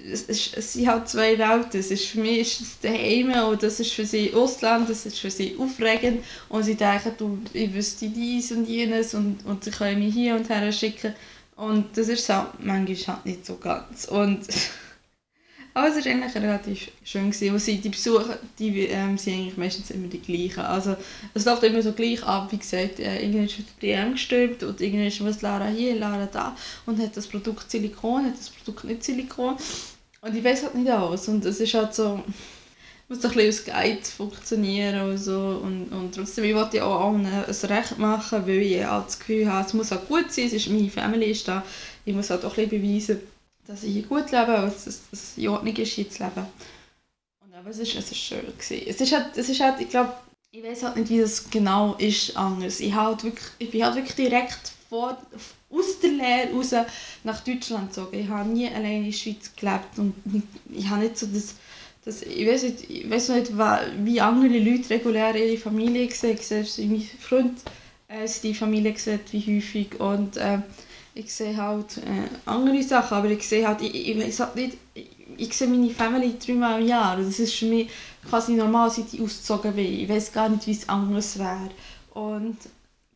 es, 0.09 0.21
ist, 0.21 0.55
es 0.55 0.71
sind 0.71 0.87
halt 0.87 1.09
zwei 1.09 1.37
Welten. 1.37 1.77
Es 1.77 1.91
ist, 1.91 2.05
für 2.05 2.21
mich 2.21 2.39
ist 2.39 2.61
es 2.61 2.79
daheim 2.79 3.33
und 3.49 3.61
das 3.61 3.81
ist 3.81 3.91
für 3.91 4.05
sie 4.05 4.33
Ausland, 4.33 4.89
das 4.89 5.05
ist 5.05 5.19
für 5.19 5.29
sie 5.29 5.57
aufregend 5.59 6.23
und 6.47 6.63
sie 6.63 6.75
denken, 6.75 7.11
du, 7.17 7.39
ich 7.51 7.73
wüsste 7.73 8.07
dies 8.07 8.53
und 8.53 8.63
jenes 8.69 9.13
und, 9.13 9.45
und 9.45 9.65
sie 9.65 9.71
können 9.71 9.99
mich 9.99 10.13
hier 10.13 10.37
und 10.37 10.47
her 10.47 10.71
schicken 10.71 11.13
und 11.57 11.97
das 11.97 12.07
ist 12.07 12.29
halt 12.29 12.47
manchmal 12.59 13.17
halt 13.17 13.25
nicht 13.25 13.45
so 13.45 13.57
ganz 13.57 14.05
und 14.05 14.47
aber 15.73 15.87
es 15.87 16.05
war 16.05 16.11
eigentlich 16.11 16.35
relativ 16.35 16.91
schön. 17.03 17.31
Gewesen. 17.31 17.59
Sie, 17.59 17.77
die 17.77 17.89
Besucher 17.89 18.39
die, 18.57 18.87
ähm, 18.87 19.17
sind 19.17 19.33
eigentlich 19.33 19.57
meistens 19.57 19.91
immer 19.91 20.07
die 20.07 20.19
gleichen. 20.19 20.61
Also, 20.61 20.95
es 21.33 21.45
läuft 21.45 21.63
immer 21.63 21.81
so 21.81 21.93
gleich 21.93 22.23
ab, 22.23 22.51
wie 22.51 22.57
gesagt, 22.57 22.99
äh, 22.99 23.21
irgendwann 23.21 23.45
ist 23.45 23.57
die 23.57 23.87
DM 23.87 24.11
gestirbt 24.13 24.63
und 24.63 24.81
irgendwann 24.81 25.27
was 25.27 25.41
Lara 25.41 25.67
hier, 25.67 25.95
Lara 25.95 26.27
da 26.31 26.55
und 26.85 26.99
hat 26.99 27.15
das 27.15 27.27
Produkt 27.27 27.69
Silikon, 27.69 28.25
hat 28.25 28.37
das 28.37 28.49
Produkt 28.49 28.85
nicht 28.85 29.03
Silikon. 29.03 29.55
Und 30.21 30.35
ich 30.35 30.43
weiß 30.43 30.63
halt 30.63 30.75
nicht 30.75 30.89
alles. 30.89 31.27
Und 31.27 31.45
es 31.45 31.59
ist 31.59 31.73
halt 31.73 31.93
so, 31.93 32.21
muss 33.09 33.25
ein 33.25 33.31
bisschen 33.31 33.49
als 33.49 33.65
Guide 33.65 34.05
funktionieren 34.05 35.09
und 35.09 35.17
so. 35.17 35.61
Und, 35.63 35.87
und 35.91 36.13
trotzdem, 36.13 36.43
ich 36.43 36.53
wollte 36.55 36.77
ja 36.77 36.85
auch 36.85 37.07
allen 37.07 37.25
ein 37.25 37.43
Recht 37.43 37.97
machen, 37.97 38.45
weil 38.45 38.61
ich 38.61 38.85
halt 38.85 39.07
das 39.07 39.19
Gefühl 39.19 39.51
habe, 39.51 39.65
es 39.65 39.73
muss 39.73 39.91
halt 39.91 40.07
gut 40.07 40.31
sein, 40.31 40.45
es 40.45 40.53
ist 40.53 40.69
meine 40.69 40.89
Familie 40.89 41.29
ist 41.29 41.47
da. 41.47 41.63
Ich 42.05 42.13
muss 42.13 42.29
halt 42.29 42.45
auch 42.45 42.55
ein 42.57 42.69
bisschen 42.69 42.81
beweisen, 42.81 43.19
dass 43.69 43.83
ich 43.83 43.93
hier 43.93 44.03
gut 44.03 44.31
lebe 44.31 44.63
und 44.63 44.73
dass 44.73 44.87
es 44.87 45.37
in 45.37 45.47
Ordnung 45.47 45.75
ist, 45.75 45.93
hier 45.93 46.09
zu 46.09 46.23
leben. 46.23 46.47
Und 47.39 47.53
aber 47.53 47.69
es 47.69 47.77
ist, 47.77 47.95
es 47.95 48.11
ist 48.11 48.17
schön 48.17 48.41
gewesen. 48.41 48.87
Es 48.87 48.99
ist 48.99 49.13
halt, 49.13 49.37
es 49.37 49.47
ist 49.47 49.61
halt 49.61 49.79
ich 49.79 49.89
glaube, 49.89 50.11
ich 50.49 50.63
weiß 50.63 50.83
halt 50.83 50.95
nicht, 50.95 51.09
wie 51.09 51.19
das 51.19 51.47
genau 51.51 51.93
ist 51.99 52.35
anders. 52.35 52.79
Ich, 52.79 52.95
halt 52.95 53.23
wirklich, 53.23 53.45
ich 53.59 53.69
bin 53.69 53.83
halt 53.83 53.95
wirklich 53.95 54.15
direkt 54.15 54.71
vor, 54.89 55.15
aus 55.69 55.99
der 56.01 56.09
Lehre 56.09 56.51
raus 56.51 56.73
nach 57.23 57.41
Deutschland 57.41 57.89
gezogen. 57.89 58.17
Ich 58.17 58.27
habe 58.27 58.49
nie 58.49 58.67
allein 58.67 59.03
in 59.03 59.05
der 59.05 59.11
Schweiz 59.11 59.51
gelebt 59.55 59.99
und 59.99 60.15
ich, 60.73 60.89
habe 60.89 61.03
nicht 61.03 61.19
so 61.19 61.27
das, 61.27 61.53
das 62.03 62.23
ich 62.23 62.47
weiß 62.47 62.63
nicht, 62.63 62.89
ich 62.89 63.07
weiß 63.07 63.29
nicht 63.29 63.51
wie 63.55 64.19
andere 64.19 64.57
Leute 64.57 64.89
regulär 64.89 65.35
ihre 65.35 65.57
Familie 65.57 66.09
sehen. 66.09 66.37
Ich 66.39 66.47
sehe, 66.47 66.65
wie 66.77 66.87
mein 66.87 67.09
Freund 67.19 67.59
äh, 68.07 68.27
die 68.41 68.55
Familie 68.55 68.97
sieht, 68.97 69.31
wie 69.31 69.57
häufig 69.57 69.99
und 69.99 70.37
äh, 70.37 70.57
ich 71.19 71.33
sehe 71.33 71.55
halt 71.57 71.97
äh, 71.97 72.29
andere 72.45 72.81
Sachen, 72.81 73.17
aber 73.17 73.29
ich 73.29 73.47
sehe 73.47 73.67
halt, 73.67 73.81
ich, 73.81 73.93
ich 73.93 74.39
halt 74.39 74.55
nicht, 74.55 74.77
ich, 74.93 75.09
ich 75.37 75.53
sehe 75.53 75.67
meine 75.67 75.89
Family 75.89 76.35
dreimal 76.43 76.81
im 76.81 76.87
Jahr. 76.87 77.17
Das 77.17 77.39
ist 77.39 77.53
für 77.53 77.65
mich 77.65 77.89
quasi 78.27 78.53
normal, 78.53 78.89
seit 78.89 79.13
ich 79.13 79.21
ausgezogen 79.21 79.73
bin. 79.73 79.99
Ich 80.01 80.09
weiß 80.09 80.31
gar 80.31 80.49
nicht, 80.49 80.65
wie 80.67 80.71
es 80.71 80.87
anders 80.87 81.37
wäre. 81.37 81.69
Und 82.13 82.57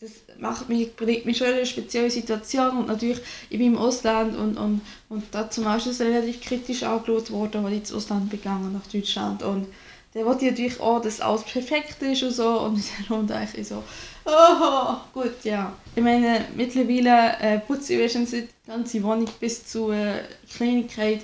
das 0.02 0.12
macht 0.38 0.68
mich, 0.68 0.96
bringt 0.96 1.26
mich 1.26 1.38
schon 1.38 1.48
in 1.48 1.54
eine 1.54 1.66
spezielle 1.66 2.12
Situation 2.12 2.78
und 2.78 2.88
natürlich, 2.88 3.22
ich 3.50 3.58
bin 3.58 3.74
im 3.74 3.78
Ausland 3.78 4.36
und, 4.38 4.58
und, 4.58 4.82
und 5.08 5.24
da 5.32 5.50
zum 5.50 5.64
Beispiel 5.64 5.94
ist 5.94 6.02
relativ 6.02 6.42
kritisch 6.42 6.84
angeschaut 6.84 7.32
worden, 7.32 7.66
als 7.66 7.74
ich 7.74 7.80
ins 7.80 7.94
Ausland 7.94 8.30
begangen 8.30 8.74
nach 8.74 8.86
Deutschland 8.88 9.44
und 9.44 9.68
dann 10.14 10.26
wollte 10.26 10.46
ich 10.46 10.52
natürlich 10.52 10.80
auch, 10.80 11.02
dass 11.02 11.22
alles 11.22 11.44
perfekt 11.44 12.02
ist 12.02 12.24
und 12.24 12.32
so 12.32 12.60
und 12.62 12.78
in 12.78 12.84
der 13.00 13.16
Runde 13.18 13.48
so, 13.64 13.84
oh, 14.26 14.96
gut, 15.14 15.44
ja. 15.44 15.74
Ich 15.96 16.04
meine, 16.04 16.46
mittlerweile 16.56 17.38
äh, 17.40 17.60
putze 17.60 17.94
ich 17.94 18.12
schon 18.12 18.26
die 18.26 18.48
ganze 18.68 19.02
Wohnung 19.04 19.28
bis 19.40 19.66
zur 19.66 19.94
äh, 19.94 20.20
Kleinigkeit, 20.56 21.22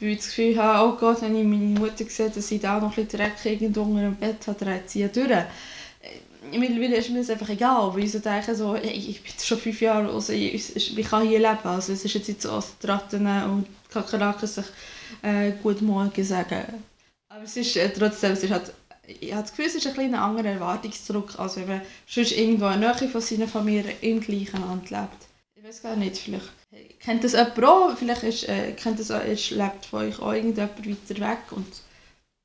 weil 0.00 0.10
ich 0.10 0.18
das 0.18 0.26
Gefühl 0.26 0.56
habe, 0.56 0.88
oh 0.88 0.98
Gott, 0.98 1.22
wenn 1.22 1.36
ich 1.36 1.44
meine 1.44 1.78
Mutter 1.78 2.04
sehe, 2.08 2.30
dass 2.30 2.48
sie 2.48 2.58
da 2.58 2.80
noch 2.80 2.96
ein 2.96 3.04
bisschen 3.04 3.20
Dreck 3.20 3.34
irgendwo 3.44 3.82
unter 3.82 4.02
dem 4.02 4.16
Bett 4.16 4.46
hat, 4.46 4.60
dreht 4.60 4.90
sie 4.90 5.00
ja 5.00 5.08
durch 5.08 5.30
mittlerweile 6.50 6.96
ist 6.96 7.10
mir 7.10 7.20
das 7.20 7.30
einfach 7.30 7.48
egal, 7.48 7.94
weil 7.94 8.04
ich 8.04 8.12
so 8.12 8.18
denke, 8.18 8.54
so, 8.54 8.74
hey, 8.74 8.90
ich 8.90 9.22
bin 9.22 9.32
schon 9.40 9.58
fünf 9.58 9.80
Jahre 9.80 10.06
alt, 10.06 10.14
also 10.14 10.32
ich, 10.32 10.76
ich, 10.76 11.08
kann 11.08 11.26
hier 11.26 11.38
leben. 11.38 11.58
Also 11.64 11.92
es 11.92 12.04
ist 12.04 12.14
jetzt 12.14 12.28
nicht 12.28 12.42
so, 12.42 12.52
als 12.52 12.74
Ratten 12.84 13.26
und 13.26 13.66
Kakerlaken 13.90 14.48
sich 14.48 14.64
äh, 15.22 15.52
gut 15.62 15.82
Morgen 15.82 16.24
sagen. 16.24 16.82
Aber 17.34 17.44
es 17.44 17.56
ist 17.56 17.76
äh, 17.76 17.90
trotzdem, 17.90 18.32
es 18.32 18.42
ist 18.42 18.50
halt, 18.50 18.74
ich 19.06 19.32
habe 19.32 19.42
das 19.42 19.52
Gefühl, 19.52 19.64
es 19.64 19.74
ist 19.74 19.86
ein 19.86 19.94
kleiner 19.94 20.22
anderer 20.22 20.50
Erwartungsdruck, 20.50 21.38
als 21.38 21.56
wenn 21.56 21.66
man 21.66 21.80
sonst 22.06 22.32
irgendwo 22.32 22.66
in 22.66 22.80
der 22.82 22.94
Nähe 22.94 23.08
von 23.08 23.20
seiner 23.22 23.48
Familie 23.48 23.94
im 24.02 24.20
gleichen 24.20 24.60
Land 24.60 24.90
lebt. 24.90 25.28
Ich 25.54 25.64
weiß 25.64 25.82
gar 25.82 25.96
nicht, 25.96 26.18
vielleicht 26.18 26.50
kennt 27.00 27.24
das 27.24 27.32
jemand 27.32 27.64
auch, 27.64 27.96
vielleicht 27.96 28.22
ist, 28.22 28.48
äh, 28.50 28.72
kennt 28.72 29.00
das 29.00 29.10
auch, 29.10 29.24
ist, 29.24 29.50
lebt 29.50 29.86
von 29.86 30.00
euch 30.00 30.18
auch 30.20 30.34
irgendjemand 30.34 30.78
weiter 30.86 31.20
weg 31.20 31.38
und 31.52 31.66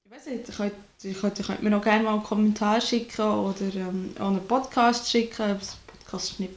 ich 0.05 0.11
weiß 0.11 0.27
nicht, 0.27 0.47
ich 0.47 0.71
Ihr 1.03 1.13
könnt, 1.13 1.45
könnt 1.45 1.61
mir 1.61 1.69
noch 1.69 1.83
gerne 1.83 2.03
mal 2.03 2.13
einen 2.13 2.23
Kommentar 2.23 2.81
schicken 2.81 3.21
oder 3.21 3.61
ähm, 3.75 4.15
auch 4.17 4.29
einen 4.29 4.47
Podcast 4.47 5.07
schicken. 5.11 5.59
Podcast 5.85 6.31
ist 6.31 6.39
nicht 6.39 6.53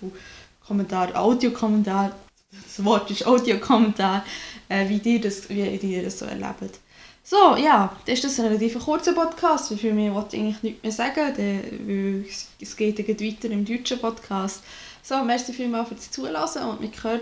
Kommentar, 0.66 1.14
Audiokommentar. 1.14 2.16
Das 2.50 2.82
Wort 2.82 3.10
ist 3.10 3.26
Audiokommentar, 3.26 4.24
äh, 4.70 4.88
wie, 4.88 5.04
wie 5.04 5.94
ihr 5.94 6.02
das 6.04 6.18
so 6.18 6.24
erlebt. 6.24 6.80
So, 7.30 7.54
ja, 7.54 7.96
das 8.06 8.24
ist 8.24 8.40
ein 8.40 8.46
relativ 8.46 8.76
kurzer 8.84 9.12
Podcast. 9.12 9.72
Für 9.72 9.92
mich 9.92 10.12
wollte 10.12 10.34
ich 10.34 10.42
eigentlich 10.42 10.62
nichts 10.64 10.82
mehr 10.82 10.90
sagen, 10.90 11.36
weil 11.86 12.24
es 12.60 12.76
geht 12.76 12.98
weiter 12.98 13.50
im 13.52 13.64
deutschen 13.64 14.00
Podcast. 14.00 14.64
So, 15.00 15.22
merci 15.22 15.52
vielmals 15.52 15.90
fürs 15.90 16.10
Zulassen 16.10 16.64
und 16.64 16.82
wir 16.82 16.90
hören 17.00 17.20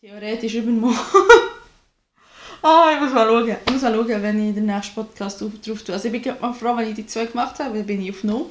theoretisch 0.00 0.54
übermorgen. 0.54 0.96
Ah, 2.62 2.92
ich 2.94 3.00
muss 3.00 3.12
mal 3.12 3.26
schauen. 3.26 3.56
Ich 3.66 3.72
muss 3.72 3.82
mal 3.82 3.94
schauen, 3.94 4.22
wenn 4.22 4.48
ich 4.48 4.54
den 4.54 4.66
nächsten 4.66 4.94
Podcast 4.94 5.40
drauf 5.40 5.52
tue. 5.62 5.94
Also 5.94 6.06
ich 6.06 6.12
bin 6.12 6.22
gerade 6.22 6.40
mal 6.40 6.52
froh, 6.54 6.76
wenn 6.76 6.88
ich 6.88 6.94
die 6.94 7.06
zwei 7.06 7.26
gemacht 7.26 7.58
habe, 7.58 7.74
weil 7.74 7.84
bin 7.84 8.02
ich 8.02 8.10
auf 8.10 8.24
Null. 8.24 8.46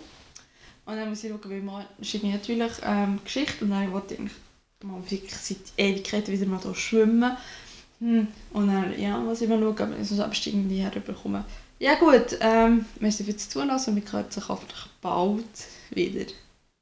Und 0.86 0.96
dann 0.96 1.10
muss 1.10 1.24
ich 1.24 1.32
schauen, 1.32 1.50
wie 1.50 1.62
man 1.62 1.86
schreibe 2.02 2.28
ich 2.28 2.34
natürlich 2.34 2.72
ähm, 2.84 3.20
Geschichte 3.24 3.66
und 3.66 3.72
dann 3.72 3.92
wollte 3.92 4.16
ich 4.16 4.20
mal 4.84 5.02
wirklich 5.10 5.36
seit 5.36 5.58
Ewigkeiten 5.78 6.32
wieder 6.32 6.46
mal 6.46 6.60
hier 6.60 6.76
schwimmen. 6.76 7.38
Hm. 8.00 8.28
Und 8.54 8.68
dann 8.68 9.00
ja, 9.00 9.18
muss 9.18 9.42
ich 9.42 9.50
mal 9.50 9.60
schauen, 9.60 9.94
ob 9.94 10.02
ich 10.02 10.08
so 10.08 10.50
irgendwie 10.50 10.78
herbekomme. 10.78 11.44
Ja 11.80 11.96
gut, 11.96 12.38
ähm, 12.42 12.86
merci 13.00 13.24
fürs 13.24 13.50
Zuhören 13.50 13.72
und 13.72 13.96
wir 13.96 14.12
hören 14.12 14.26
uns 14.26 14.50
hoffentlich 14.50 14.86
bald 15.02 15.46
wieder. 15.92 16.26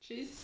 Tschüss. 0.01 0.36